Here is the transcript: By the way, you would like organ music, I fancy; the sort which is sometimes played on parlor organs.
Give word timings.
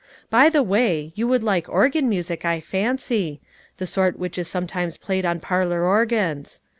By 0.31 0.49
the 0.49 0.63
way, 0.63 1.11
you 1.13 1.27
would 1.27 1.43
like 1.43 1.69
organ 1.69 2.09
music, 2.09 2.43
I 2.43 2.59
fancy; 2.59 3.39
the 3.77 3.85
sort 3.85 4.17
which 4.17 4.39
is 4.39 4.47
sometimes 4.47 4.97
played 4.97 5.27
on 5.27 5.39
parlor 5.39 5.85
organs. 5.85 6.61